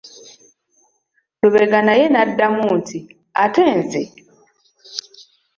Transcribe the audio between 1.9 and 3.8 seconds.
n'addamu nti:"ate